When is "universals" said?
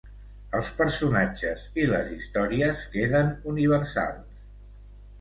3.55-4.47